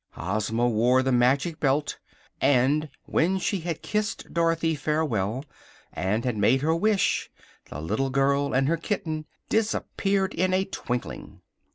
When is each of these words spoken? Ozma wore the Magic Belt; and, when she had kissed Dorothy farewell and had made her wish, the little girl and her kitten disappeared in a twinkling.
Ozma 0.17 0.67
wore 0.67 1.03
the 1.03 1.11
Magic 1.11 1.59
Belt; 1.59 1.99
and, 2.41 2.89
when 3.05 3.37
she 3.37 3.59
had 3.59 3.83
kissed 3.83 4.33
Dorothy 4.33 4.73
farewell 4.73 5.45
and 5.93 6.25
had 6.25 6.37
made 6.37 6.63
her 6.63 6.73
wish, 6.75 7.29
the 7.69 7.79
little 7.79 8.09
girl 8.09 8.51
and 8.51 8.67
her 8.67 8.77
kitten 8.77 9.25
disappeared 9.47 10.33
in 10.33 10.55
a 10.55 10.65
twinkling. 10.65 11.41